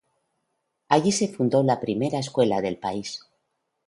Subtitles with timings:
[0.89, 3.23] Allí se fundó la primera escuela del país.